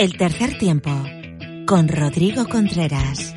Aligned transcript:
El 0.00 0.16
tercer 0.16 0.56
tiempo 0.56 0.90
con 1.66 1.86
Rodrigo 1.86 2.48
Contreras. 2.48 3.34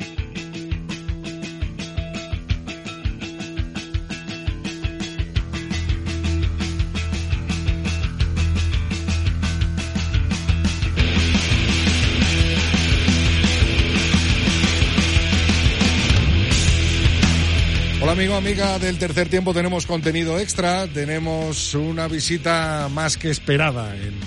Hola 18.00 18.12
amigo, 18.12 18.36
amiga 18.36 18.78
del 18.78 18.96
tercer 18.96 19.28
tiempo, 19.28 19.52
tenemos 19.52 19.84
contenido 19.84 20.38
extra, 20.38 20.86
tenemos 20.86 21.74
una 21.74 22.08
visita 22.08 22.88
más 22.90 23.18
que 23.18 23.28
esperada 23.28 23.94
en 23.94 24.18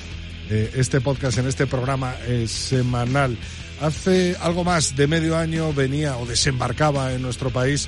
eh, 0.50 0.71
este 0.75 1.02
podcast, 1.02 1.38
en 1.38 1.48
este 1.48 1.68
programa 1.68 2.16
eh, 2.26 2.48
semanal. 2.48 3.38
Hace 3.81 4.35
algo 4.41 4.63
más 4.63 4.95
de 4.95 5.08
medio 5.08 5.38
año 5.38 5.73
venía 5.73 6.17
o 6.17 6.26
desembarcaba 6.26 7.13
en 7.13 7.21
nuestro 7.21 7.49
país 7.49 7.88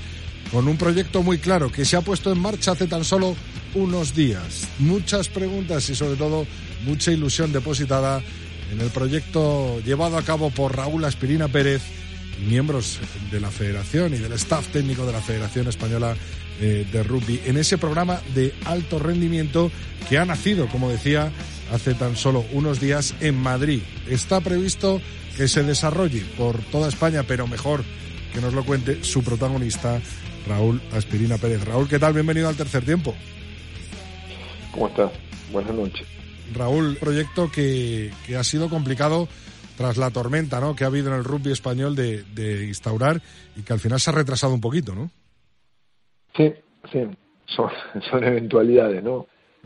con 0.51 0.67
un 0.67 0.77
proyecto 0.77 1.23
muy 1.23 1.37
claro 1.37 1.71
que 1.71 1.85
se 1.85 1.95
ha 1.95 2.01
puesto 2.01 2.31
en 2.31 2.39
marcha 2.39 2.71
hace 2.71 2.87
tan 2.87 3.03
solo 3.03 3.35
unos 3.75 4.15
días. 4.15 4.67
Muchas 4.79 5.29
preguntas 5.29 5.89
y 5.89 5.95
sobre 5.95 6.15
todo 6.15 6.45
mucha 6.85 7.11
ilusión 7.11 7.51
depositada 7.51 8.21
en 8.71 8.81
el 8.81 8.89
proyecto 8.89 9.79
llevado 9.85 10.17
a 10.17 10.23
cabo 10.23 10.49
por 10.49 10.75
Raúl 10.75 11.05
Aspirina 11.05 11.47
Pérez 11.47 11.81
miembros 12.47 12.99
de 13.31 13.39
la 13.39 13.51
federación 13.51 14.13
y 14.13 14.17
del 14.17 14.33
staff 14.33 14.67
técnico 14.67 15.05
de 15.05 15.11
la 15.11 15.21
Federación 15.21 15.67
Española 15.67 16.15
eh, 16.61 16.85
de 16.91 17.03
Rugby 17.03 17.41
en 17.45 17.57
ese 17.57 17.77
programa 17.77 18.21
de 18.33 18.53
alto 18.65 18.99
rendimiento 18.99 19.71
que 20.09 20.17
ha 20.17 20.25
nacido, 20.25 20.67
como 20.67 20.89
decía, 20.89 21.31
hace 21.71 21.93
tan 21.93 22.15
solo 22.15 22.45
unos 22.53 22.79
días 22.79 23.15
en 23.21 23.37
Madrid. 23.37 23.81
Está 24.07 24.41
previsto 24.41 25.01
que 25.37 25.47
se 25.47 25.63
desarrolle 25.63 26.23
por 26.37 26.57
toda 26.71 26.89
España, 26.89 27.23
pero 27.27 27.47
mejor 27.47 27.83
que 28.33 28.41
nos 28.41 28.53
lo 28.53 28.63
cuente 28.63 29.03
su 29.03 29.23
protagonista, 29.23 29.99
Raúl 30.47 30.81
Aspirina 30.93 31.37
Pérez. 31.37 31.63
Raúl, 31.65 31.87
¿qué 31.87 31.99
tal? 31.99 32.13
Bienvenido 32.13 32.49
al 32.49 32.55
tercer 32.55 32.83
tiempo. 32.83 33.15
¿Cómo 34.71 34.87
estás? 34.87 35.11
Buenas 35.51 35.73
noches. 35.73 36.07
Raúl, 36.53 36.97
proyecto 36.97 37.51
que, 37.51 38.11
que 38.25 38.35
ha 38.35 38.43
sido 38.43 38.69
complicado 38.69 39.27
tras 39.79 39.95
la 39.95 40.11
tormenta 40.11 40.59
¿no? 40.59 40.75
que 40.75 40.83
ha 40.83 40.87
habido 40.87 41.07
en 41.07 41.15
el 41.15 41.23
rugby 41.23 41.53
español 41.53 41.95
de, 41.95 42.65
instaurar 42.67 43.21
y 43.55 43.61
que 43.61 43.71
al 43.71 43.79
final 43.79 43.97
se 43.97 44.09
ha 44.09 44.13
retrasado 44.13 44.53
un 44.53 44.59
poquito, 44.59 44.93
¿no? 44.93 45.09
Sí, 46.35 46.53
sí, 46.91 46.99
son, 47.45 47.69
son 48.11 48.23
eventualidades, 48.25 49.01
¿no? 49.01 49.25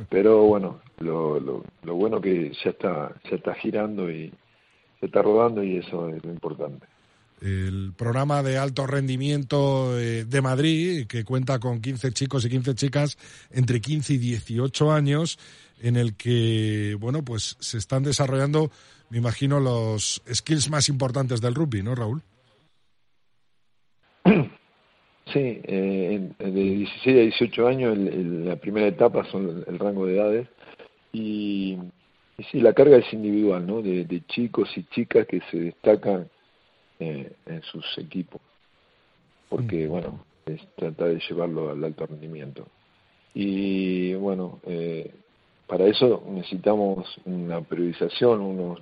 Pero 0.09 0.43
bueno, 0.43 0.81
lo, 1.03 1.39
lo, 1.39 1.63
lo 1.83 1.95
bueno 1.95 2.19
que 2.19 2.51
ya 2.63 2.71
está, 2.71 3.13
ya 3.29 3.35
está 3.35 3.53
girando 3.55 4.09
y 4.09 4.31
se 4.99 5.05
está 5.05 5.21
rodando 5.21 5.63
y 5.63 5.77
eso 5.77 6.09
es 6.09 6.23
lo 6.23 6.31
importante. 6.31 6.85
El 7.41 7.91
programa 7.97 8.41
de 8.41 8.57
alto 8.57 8.87
rendimiento 8.87 9.99
eh, 9.99 10.23
de 10.23 10.41
Madrid, 10.41 11.07
que 11.07 11.25
cuenta 11.25 11.59
con 11.59 11.81
15 11.81 12.11
chicos 12.13 12.45
y 12.45 12.49
15 12.49 12.75
chicas 12.75 13.17
entre 13.51 13.81
15 13.81 14.13
y 14.13 14.17
18 14.17 14.91
años, 14.91 15.37
en 15.81 15.97
el 15.97 16.15
que, 16.15 16.95
bueno, 16.99 17.23
pues 17.23 17.57
se 17.59 17.77
están 17.77 18.03
desarrollando 18.03 18.71
me 19.13 19.19
imagino, 19.19 19.59
los 19.59 20.23
skills 20.27 20.71
más 20.71 20.89
importantes 20.89 21.39
del 21.39 21.53
rugby, 21.53 21.83
¿no, 21.83 21.93
Raúl? 21.93 22.21
Sí, 25.31 25.61
eh, 25.63 26.31
de 26.37 26.51
16 26.51 27.17
a 27.17 27.21
18 27.21 27.67
años 27.67 27.97
la 27.97 28.57
primera 28.57 28.87
etapa 28.87 29.23
son 29.31 29.63
el, 29.65 29.79
rango 29.79 30.05
de 30.05 30.17
edades 30.17 30.47
y, 31.13 31.77
sí, 32.51 32.59
la 32.59 32.73
carga 32.73 32.97
es 32.97 33.13
individual, 33.13 33.65
¿no? 33.65 33.81
De, 33.81 34.23
chicos 34.27 34.69
y 34.75 34.83
chicas 34.85 35.25
que 35.27 35.39
se 35.51 35.57
destacan 35.57 36.27
eh, 36.99 37.31
en 37.45 37.61
sus 37.61 37.85
equipos, 37.97 38.41
porque, 39.47 39.87
mm. 39.87 39.89
bueno, 39.89 40.25
es 40.45 40.59
tratar 40.75 41.09
de 41.09 41.21
llevarlo 41.29 41.69
al 41.69 41.83
alto 41.83 42.05
rendimiento. 42.05 42.67
Y, 43.33 44.13
bueno, 44.15 44.59
eh, 44.65 45.13
para 45.67 45.85
eso 45.85 46.23
necesitamos 46.29 47.07
una 47.25 47.61
periodización, 47.61 48.41
unos 48.41 48.81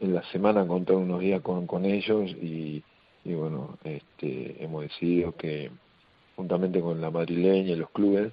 en 0.00 0.14
la 0.14 0.22
semana 0.30 0.66
contar 0.66 0.96
unos 0.96 1.20
días 1.20 1.40
con, 1.40 1.66
con 1.66 1.84
ellos 1.84 2.30
y, 2.32 2.82
bueno, 3.24 3.78
este, 3.84 4.62
hemos 4.62 4.82
decidido 4.82 5.34
que 5.34 5.70
juntamente 6.36 6.80
con 6.80 7.00
la 7.00 7.10
madrileña 7.10 7.72
y 7.72 7.76
los 7.76 7.90
clubes, 7.90 8.32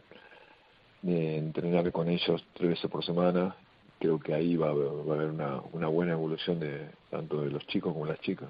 de 1.02 1.38
entrenar 1.38 1.92
con 1.92 2.10
ellos 2.10 2.44
tres 2.54 2.70
veces 2.72 2.90
por 2.90 3.04
semana, 3.04 3.56
creo 4.00 4.20
que 4.20 4.34
ahí 4.34 4.56
va, 4.56 4.74
va 4.74 5.14
a 5.14 5.16
haber 5.16 5.30
una, 5.30 5.62
una 5.72 5.88
buena 5.88 6.14
evolución 6.14 6.60
de 6.60 6.90
tanto 7.10 7.42
de 7.42 7.50
los 7.50 7.66
chicos 7.68 7.94
como 7.94 8.06
las 8.06 8.20
chicas. 8.20 8.50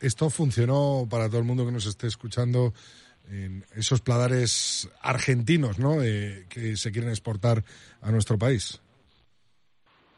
Esto 0.00 0.30
funcionó 0.30 1.06
para 1.08 1.28
todo 1.28 1.38
el 1.38 1.44
mundo 1.44 1.64
que 1.64 1.72
nos 1.72 1.86
esté 1.86 2.08
escuchando 2.08 2.72
en 3.30 3.64
esos 3.74 4.00
pladares 4.00 4.90
argentinos, 5.00 5.78
¿no? 5.78 6.02
Eh, 6.02 6.46
que 6.48 6.76
se 6.76 6.90
quieren 6.90 7.10
exportar 7.10 7.62
a 8.00 8.10
nuestro 8.10 8.36
país. 8.36 8.80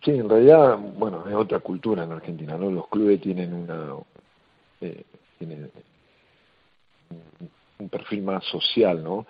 Sí, 0.02 0.10
en 0.10 0.28
realidad, 0.28 0.78
bueno, 0.78 1.26
es 1.28 1.34
otra 1.34 1.60
cultura 1.60 2.04
en 2.04 2.12
Argentina, 2.12 2.56
¿no? 2.56 2.70
Los 2.70 2.88
clubes 2.88 3.20
tienen 3.20 3.52
una 3.52 3.94
eh, 4.80 5.04
tienen 5.38 5.70
un 7.78 7.88
perfil 7.88 8.22
más 8.22 8.44
social, 8.44 9.02
¿no? 9.02 9.26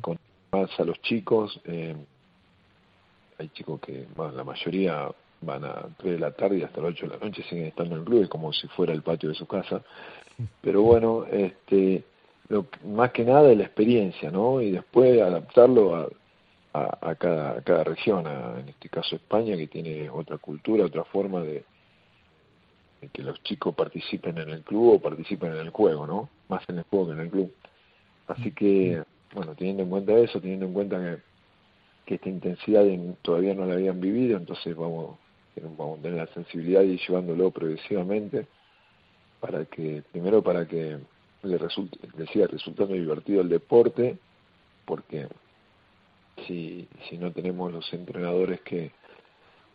Con 0.00 0.18
más 0.50 0.80
a 0.80 0.84
los 0.84 1.00
chicos, 1.02 1.60
eh, 1.64 1.96
hay 3.38 3.48
chicos 3.50 3.80
que, 3.80 4.06
bueno, 4.16 4.32
la 4.32 4.44
mayoría 4.44 5.08
van 5.40 5.64
a 5.64 5.86
3 5.98 6.14
de 6.14 6.18
la 6.18 6.32
tarde 6.32 6.58
y 6.58 6.62
hasta 6.62 6.80
las 6.80 6.90
8 6.92 7.06
de 7.06 7.18
la 7.18 7.24
noche 7.24 7.42
siguen 7.44 7.66
estando 7.66 7.94
en 7.94 8.00
el 8.00 8.06
club, 8.06 8.28
como 8.28 8.52
si 8.52 8.66
fuera 8.68 8.92
el 8.92 9.02
patio 9.02 9.28
de 9.28 9.34
su 9.34 9.46
casa. 9.46 9.82
Pero 10.60 10.82
bueno, 10.82 11.24
este, 11.30 12.04
lo, 12.48 12.66
más 12.86 13.12
que 13.12 13.24
nada 13.24 13.50
es 13.50 13.58
la 13.58 13.64
experiencia, 13.64 14.30
¿no? 14.30 14.60
Y 14.60 14.70
después 14.70 15.20
adaptarlo 15.20 15.96
a, 15.96 16.08
a, 16.72 17.14
cada, 17.14 17.60
cada 17.62 17.84
región, 17.84 18.26
en 18.26 18.68
este 18.68 18.88
caso 18.88 19.16
España, 19.16 19.56
que 19.56 19.66
tiene 19.66 20.10
otra 20.10 20.38
cultura, 20.38 20.84
otra 20.84 21.04
forma 21.04 21.40
de, 21.42 21.64
que 23.12 23.22
los 23.22 23.42
chicos 23.42 23.74
participen 23.74 24.38
en 24.38 24.50
el 24.50 24.62
club 24.62 24.94
o 24.94 25.00
participen 25.00 25.52
en 25.52 25.58
el 25.58 25.70
juego, 25.70 26.06
¿no? 26.06 26.28
Más 26.48 26.62
en 26.68 26.78
el 26.78 26.84
juego 26.84 27.06
que 27.06 27.12
en 27.12 27.20
el 27.20 27.30
club. 27.30 27.52
Así 28.26 28.52
que, 28.52 29.02
bueno, 29.38 29.54
teniendo 29.54 29.84
en 29.84 29.90
cuenta 29.90 30.18
eso, 30.18 30.40
teniendo 30.40 30.66
en 30.66 30.72
cuenta 30.72 30.98
que, 30.98 31.22
que 32.04 32.14
esta 32.16 32.28
intensidad 32.28 32.84
todavía 33.22 33.54
no 33.54 33.66
la 33.66 33.74
habían 33.74 34.00
vivido, 34.00 34.36
entonces 34.36 34.74
vamos, 34.74 35.16
vamos 35.78 36.00
a 36.00 36.02
tener 36.02 36.18
la 36.18 36.34
sensibilidad 36.34 36.82
y 36.82 36.98
llevándolo 36.98 37.52
progresivamente 37.52 38.48
para 39.38 39.64
que, 39.66 40.02
primero 40.10 40.42
para 40.42 40.66
que 40.66 40.98
le, 41.44 41.58
resulte, 41.58 42.00
le 42.16 42.26
siga 42.26 42.48
resultando 42.48 42.94
divertido 42.94 43.40
el 43.40 43.48
deporte, 43.48 44.18
porque 44.84 45.28
si, 46.44 46.88
si 47.08 47.16
no 47.16 47.30
tenemos 47.30 47.72
los 47.72 47.92
entrenadores 47.92 48.60
que, 48.62 48.90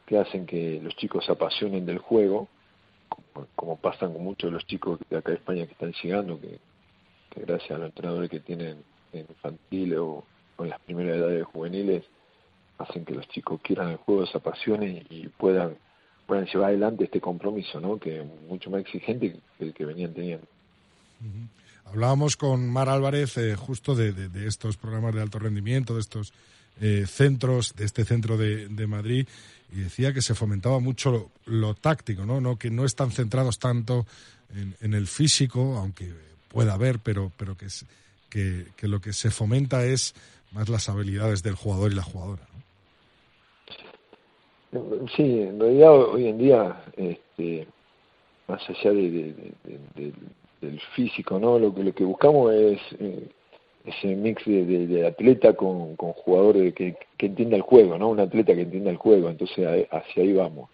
que 0.06 0.18
hacen 0.18 0.46
que 0.46 0.82
los 0.84 0.94
chicos 0.98 1.24
se 1.24 1.32
apasionen 1.32 1.86
del 1.86 2.00
juego, 2.00 2.50
como, 3.08 3.48
como 3.56 3.78
pasan 3.78 4.12
con 4.12 4.26
muchos 4.26 4.50
de 4.50 4.56
los 4.56 4.66
chicos 4.66 5.00
de 5.10 5.18
acá 5.18 5.32
de 5.32 5.38
España 5.38 5.66
que 5.66 5.72
están 5.72 5.94
llegando, 6.04 6.38
que, 6.42 6.60
gracias 7.38 7.72
a 7.72 7.78
los 7.78 7.88
entrenadores 7.88 8.30
que 8.30 8.42
tienen 8.42 8.84
en 9.14 9.26
infantil 9.30 9.96
o, 9.98 10.24
en 10.60 10.70
las 10.70 10.80
primeras 10.82 11.18
edades 11.18 11.46
juveniles, 11.46 12.04
hacen 12.78 13.06
que 13.06 13.14
los 13.14 13.28
chicos 13.30 13.60
quieran 13.62 13.90
el 13.90 13.98
juego, 13.98 14.26
se 14.26 14.38
apasionen 14.38 15.06
y 15.10 15.28
puedan 15.28 15.76
puedan 16.26 16.46
llevar 16.46 16.70
adelante 16.70 17.04
este 17.06 17.20
compromiso, 17.20 17.80
¿no? 17.80 18.00
Que 18.00 18.22
es 18.22 18.26
mucho 18.48 18.70
más 18.70 18.82
exigente 18.82 19.36
que 19.58 19.66
el 19.66 19.74
que 19.74 19.86
venían 19.86 20.14
teniendo. 20.14 20.48
Hablábamos 21.86 22.38
con 22.38 22.70
Mar 22.70 22.90
Álvarez 22.90 23.38
eh, 23.38 23.56
justo 23.56 23.96
de, 23.96 24.30
estos 24.48 24.78
programas 24.78 25.14
de 25.14 25.22
alto 25.22 25.40
rendimiento, 25.40 25.94
de 25.94 26.02
estos 26.02 26.34
eh, 26.82 27.06
centros, 27.08 27.76
de 27.76 27.86
este 27.86 28.04
centro 28.04 28.38
de, 28.38 28.88
Madrid, 28.88 29.28
y 29.72 29.82
decía 29.82 30.14
que 30.14 30.22
se 30.22 30.34
fomentaba 30.34 30.80
mucho 30.80 31.32
lo, 31.46 31.74
táctico, 31.76 32.26
¿no? 32.26 32.42
¿no? 32.42 32.58
Que 32.58 32.70
no 32.70 32.86
están 32.86 33.12
centrados 33.12 33.60
tanto 33.60 34.06
en, 34.82 34.94
el 34.94 35.08
físico, 35.08 35.78
aunque 35.78 36.12
pueda 36.48 36.74
haber, 36.74 37.00
pero, 37.00 37.32
pero 37.38 37.56
que, 37.58 37.66
es, 37.66 37.86
que, 38.34 38.88
lo 38.88 39.00
que 39.00 39.14
se 39.14 39.30
fomenta 39.30 39.86
es 39.86 40.16
más 40.52 40.68
las 40.70 40.90
habilidades 40.90 41.44
del 41.44 41.56
jugador 41.56 41.92
y 41.92 41.96
la 41.96 42.04
jugadora. 42.04 42.42
Sí, 45.16 45.42
en 45.42 45.60
realidad 45.60 45.94
hoy 45.94 46.28
en 46.28 46.38
día, 46.40 46.84
este, 46.98 47.68
más 48.48 48.68
allá 48.68 48.92
de, 48.92 49.54
del 50.62 50.80
físico, 50.96 51.38
¿no? 51.38 51.60
Lo 51.60 51.74
que, 51.76 51.84
lo 51.84 51.94
que 51.94 52.04
buscamos 52.04 52.54
es 52.54 52.80
eh, 53.00 53.28
ese 53.86 54.16
mix 54.16 54.44
de, 54.46 55.06
atleta 55.06 55.54
con, 55.54 55.96
con 55.96 56.14
jugador 56.14 56.74
que, 56.74 56.96
que 57.18 57.26
entienda 57.28 57.56
el 57.56 57.62
juego, 57.62 58.00
¿no? 58.00 58.10
Un 58.10 58.20
atleta 58.20 58.56
que 58.56 58.62
entienda 58.62 58.90
el 58.90 58.98
juego, 58.98 59.30
entonces 59.30 59.88
hacia 59.92 60.24
ahí 60.24 60.34
vamos. 60.34 60.70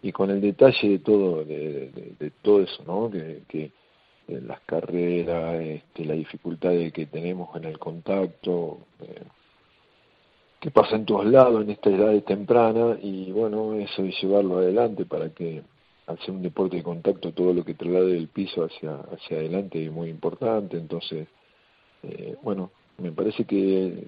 Y 0.00 0.12
con 0.12 0.30
el 0.30 0.40
detalle 0.40 0.88
de 0.88 0.98
todo, 1.00 1.44
de, 1.44 2.32
todo 2.40 2.62
eso, 2.62 2.82
¿no? 2.86 3.10
Que, 3.10 3.42
que 3.48 3.70
las 4.28 4.60
carreras, 4.60 5.60
este, 5.60 6.04
la 6.04 6.14
dificultad 6.14 6.70
que 6.92 7.06
tenemos 7.06 7.54
en 7.56 7.64
el 7.64 7.78
contacto, 7.78 8.78
eh, 9.00 9.22
que 10.60 10.70
pasa 10.70 10.96
en 10.96 11.04
todos 11.04 11.26
lados 11.26 11.62
en 11.62 11.70
esta 11.70 11.90
edad 11.90 12.22
temprana 12.24 12.96
y 13.00 13.30
bueno, 13.30 13.74
eso 13.74 14.02
es 14.02 14.20
llevarlo 14.20 14.58
adelante 14.58 15.04
para 15.04 15.30
que 15.30 15.62
al 16.06 16.18
ser 16.20 16.30
un 16.30 16.42
deporte 16.42 16.76
de 16.76 16.82
contacto, 16.82 17.32
todo 17.32 17.52
lo 17.52 17.64
que 17.64 17.74
traslade 17.74 18.12
del 18.12 18.28
piso 18.28 18.64
hacia, 18.64 18.94
hacia 18.94 19.38
adelante 19.38 19.84
es 19.84 19.90
muy 19.90 20.08
importante. 20.08 20.76
Entonces, 20.76 21.26
eh, 22.04 22.36
bueno, 22.42 22.70
me 22.98 23.10
parece 23.10 23.44
que 23.44 24.06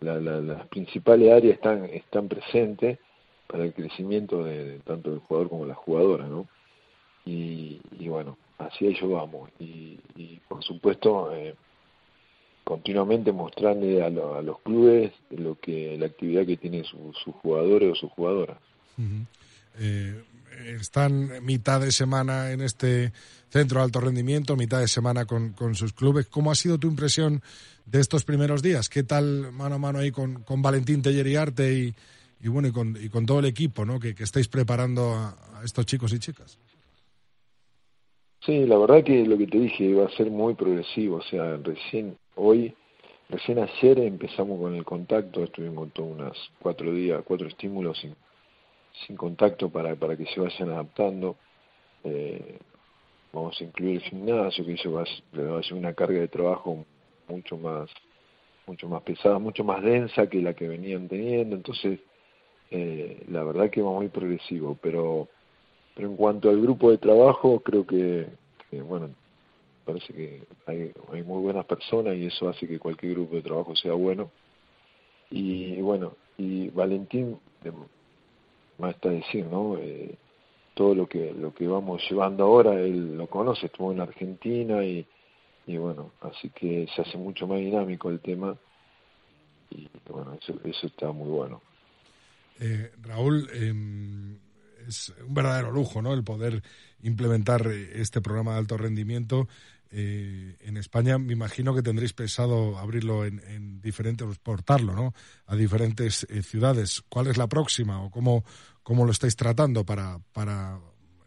las 0.00 0.66
principales 0.68 1.32
áreas 1.32 1.54
están, 1.54 1.84
están 1.86 2.28
presentes 2.28 2.98
para 3.46 3.64
el 3.64 3.74
crecimiento 3.74 4.44
de, 4.44 4.80
tanto 4.80 5.10
del 5.10 5.20
jugador 5.20 5.48
como 5.48 5.66
la 5.66 5.74
jugadora, 5.74 6.26
¿no? 6.26 6.46
Y, 7.24 7.80
bueno, 8.08 8.36
así 8.58 8.86
ello 8.86 9.10
vamos. 9.10 9.50
Y, 9.58 9.98
por 10.48 10.62
supuesto, 10.64 11.34
eh, 11.34 11.54
continuamente 12.64 13.32
mostrarle 13.32 14.02
a, 14.02 14.10
los 14.10 14.60
clubes 14.60 15.12
lo 15.30 15.58
que 15.58 15.96
la 15.98 16.06
actividad 16.06 16.46
que 16.46 16.56
tienen 16.56 16.84
sus 16.84 17.16
jugadores 17.42 17.92
o 17.92 17.94
sus 17.94 18.10
jugadoras 18.12 18.58
están 20.64 21.44
mitad 21.44 21.80
de 21.80 21.92
semana 21.92 22.50
en 22.50 22.60
este 22.60 23.12
centro 23.50 23.80
de 23.80 23.84
alto 23.84 24.00
rendimiento, 24.00 24.56
mitad 24.56 24.80
de 24.80 24.88
semana 24.88 25.24
con, 25.24 25.74
sus 25.74 25.92
clubes. 25.92 26.26
¿Cómo 26.26 26.50
ha 26.50 26.54
sido 26.54 26.78
tu 26.78 26.88
impresión 26.88 27.42
de 27.84 28.00
estos 28.00 28.24
primeros 28.24 28.62
días? 28.62 28.88
¿Qué 28.88 29.02
tal 29.02 29.52
mano 29.52 29.76
a 29.76 29.78
mano 29.78 29.98
ahí 29.98 30.10
con, 30.10 30.42
con 30.42 30.62
Valentín 30.62 31.02
Teller 31.02 31.26
y 31.26 31.36
Arte 31.36 31.94
y, 32.40 32.48
bueno, 32.48 32.68
y 32.68 32.72
con, 32.72 32.96
y 33.00 33.08
con 33.08 33.26
todo 33.26 33.40
el 33.40 33.46
equipo 33.46 33.84
¿no? 33.84 34.00
que, 34.00 34.14
estáis 34.18 34.48
preparando 34.48 35.14
a, 35.14 35.62
estos 35.64 35.86
chicos 35.86 36.12
y 36.12 36.18
chicas? 36.18 36.58
Sí, 38.46 38.64
la 38.64 38.78
verdad 38.78 39.02
que 39.02 39.26
lo 39.26 39.36
que 39.36 39.48
te 39.48 39.58
dije 39.58 39.82
iba 39.82 40.06
a 40.06 40.10
ser 40.10 40.30
muy 40.30 40.54
progresivo, 40.54 41.16
o 41.16 41.22
sea, 41.22 41.56
recién 41.56 42.16
hoy, 42.36 42.72
recién 43.28 43.58
ayer 43.58 43.98
empezamos 43.98 44.60
con 44.60 44.76
el 44.76 44.84
contacto, 44.84 45.42
estuvimos 45.42 45.92
todos 45.92 46.12
unas 46.12 46.36
cuatro 46.60 46.92
días, 46.92 47.24
cuatro 47.24 47.48
estímulos 47.48 47.98
sin, 47.98 48.14
sin 49.04 49.16
contacto 49.16 49.68
para, 49.68 49.96
para 49.96 50.16
que 50.16 50.26
se 50.26 50.38
vayan 50.38 50.70
adaptando. 50.70 51.34
Eh, 52.04 52.60
vamos 53.32 53.60
a 53.60 53.64
incluir 53.64 53.96
el 53.96 54.02
gimnasio, 54.02 54.64
que 54.64 54.74
eso 54.74 54.92
va 54.92 55.02
a, 55.02 55.40
va 55.42 55.58
a 55.58 55.62
ser 55.64 55.74
una 55.74 55.92
carga 55.94 56.20
de 56.20 56.28
trabajo 56.28 56.86
mucho 57.26 57.56
más 57.56 57.90
mucho 58.68 58.88
más 58.88 59.02
pesada, 59.02 59.40
mucho 59.40 59.64
más 59.64 59.82
densa 59.82 60.28
que 60.28 60.40
la 60.40 60.54
que 60.54 60.68
venían 60.68 61.08
teniendo, 61.08 61.56
entonces 61.56 61.98
eh, 62.70 63.24
la 63.28 63.42
verdad 63.42 63.70
que 63.70 63.82
va 63.82 63.90
muy 63.90 64.08
progresivo, 64.08 64.78
pero 64.80 65.28
pero 65.96 66.08
en 66.08 66.16
cuanto 66.16 66.50
al 66.50 66.60
grupo 66.60 66.90
de 66.90 66.98
trabajo 66.98 67.60
creo 67.60 67.86
que, 67.86 68.28
bueno, 68.82 69.08
parece 69.86 70.12
que 70.12 70.42
hay, 70.66 70.92
hay 71.10 71.22
muy 71.22 71.42
buenas 71.42 71.64
personas 71.64 72.14
y 72.16 72.26
eso 72.26 72.50
hace 72.50 72.68
que 72.68 72.78
cualquier 72.78 73.12
grupo 73.14 73.36
de 73.36 73.42
trabajo 73.42 73.74
sea 73.74 73.94
bueno. 73.94 74.30
Y 75.30 75.80
bueno, 75.80 76.12
y 76.36 76.68
Valentín, 76.68 77.38
más 78.76 78.94
está 78.94 79.08
decir, 79.08 79.46
¿no? 79.46 79.78
Eh, 79.78 80.14
todo 80.74 80.94
lo 80.94 81.08
que 81.08 81.32
lo 81.32 81.54
que 81.54 81.66
vamos 81.66 82.02
llevando 82.10 82.44
ahora, 82.44 82.74
él 82.74 83.16
lo 83.16 83.26
conoce, 83.26 83.66
estuvo 83.66 83.90
en 83.90 84.00
Argentina 84.00 84.84
y, 84.84 85.06
y 85.66 85.78
bueno, 85.78 86.12
así 86.20 86.50
que 86.50 86.86
se 86.94 87.00
hace 87.00 87.16
mucho 87.16 87.46
más 87.46 87.58
dinámico 87.58 88.10
el 88.10 88.20
tema 88.20 88.54
y 89.70 89.88
bueno, 90.10 90.36
eso, 90.38 90.52
eso 90.62 90.86
está 90.88 91.10
muy 91.10 91.30
bueno. 91.30 91.62
Eh, 92.60 92.92
Raúl, 93.02 93.48
em, 93.54 94.38
es 94.86 95.12
un 95.26 95.34
verdadero 95.34 95.70
lujo, 95.70 96.02
¿no? 96.02 96.12
El 96.12 96.24
poder 96.24 96.62
implementar 97.02 97.66
este 97.66 98.20
programa 98.20 98.52
de 98.52 98.58
alto 98.58 98.76
rendimiento 98.76 99.48
eh, 99.90 100.56
en 100.60 100.76
España 100.76 101.16
me 101.18 101.32
imagino 101.32 101.74
que 101.74 101.82
tendréis 101.82 102.12
pensado 102.12 102.76
abrirlo 102.78 103.24
en, 103.24 103.40
en 103.48 103.80
diferentes, 103.80 104.26
portarlo, 104.38 104.94
¿no? 104.94 105.12
A 105.46 105.54
diferentes 105.54 106.24
eh, 106.24 106.42
ciudades. 106.42 107.02
¿Cuál 107.08 107.28
es 107.28 107.36
la 107.36 107.46
próxima 107.46 108.02
o 108.02 108.10
cómo, 108.10 108.44
cómo 108.82 109.04
lo 109.04 109.12
estáis 109.12 109.36
tratando 109.36 109.84
para, 109.84 110.18
para 110.32 110.78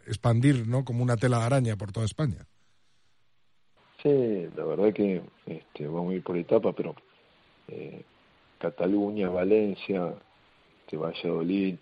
expandir, 0.05 0.67
¿no? 0.67 0.83
Como 0.83 1.03
una 1.03 1.17
tela 1.17 1.39
de 1.39 1.45
araña 1.45 1.77
por 1.77 1.91
toda 1.91 2.05
España. 2.05 2.45
Sí, 4.03 4.47
la 4.55 4.65
verdad 4.65 4.93
que 4.93 5.21
este, 5.45 5.87
vamos 5.87 6.11
a 6.11 6.15
ir 6.15 6.23
por 6.23 6.37
etapa, 6.37 6.73
pero 6.73 6.95
eh, 7.67 8.03
Cataluña, 8.59 9.29
Valencia, 9.29 10.13
este, 10.81 10.97
Valladolid, 10.97 11.75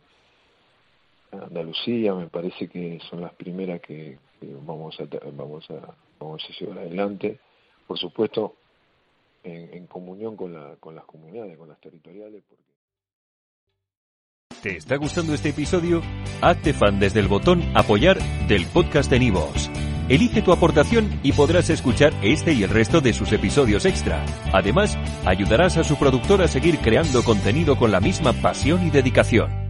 Andalucía, 1.31 2.13
me 2.13 2.27
parece 2.27 2.67
que 2.67 2.99
son 3.09 3.21
las 3.21 3.33
primeras 3.33 3.81
que, 3.81 4.17
que 4.39 4.53
vamos 4.65 4.97
a 4.99 5.05
vamos 5.31 5.69
a 5.69 5.95
vamos 6.19 6.43
a 6.43 6.53
llevar 6.59 6.79
adelante, 6.79 7.39
por 7.85 7.97
supuesto, 7.97 8.55
en, 9.43 9.87
comunión 9.87 10.35
con, 10.35 10.53
la, 10.53 10.75
con 10.79 10.95
las 10.95 11.05
comunidades, 11.05 11.57
con 11.57 11.69
las 11.69 11.79
territoriales. 11.79 12.43
Porque... 12.47 12.63
¿Te 14.61 14.77
está 14.77 14.97
gustando 14.97 15.33
este 15.33 15.49
episodio? 15.49 16.01
Hazte 16.41 16.73
fan 16.73 16.99
desde 16.99 17.19
el 17.19 17.27
botón 17.27 17.61
apoyar 17.75 18.17
del 18.47 18.65
podcast 18.65 19.09
de 19.09 19.19
Nivos. 19.19 19.69
Elige 20.09 20.41
tu 20.41 20.53
aportación 20.53 21.19
y 21.21 21.33
podrás 21.33 21.69
escuchar 21.69 22.13
este 22.21 22.53
y 22.53 22.63
el 22.63 22.69
resto 22.69 23.01
de 23.01 23.13
sus 23.13 23.31
episodios 23.33 23.85
extra. 23.85 24.25
Además, 24.53 24.97
ayudarás 25.25 25.77
a 25.77 25.83
su 25.83 25.97
productor 25.97 26.41
a 26.41 26.47
seguir 26.47 26.79
creando 26.79 27.23
contenido 27.23 27.77
con 27.77 27.91
la 27.91 27.99
misma 27.99 28.31
pasión 28.33 28.87
y 28.87 28.89
dedicación. 28.89 29.66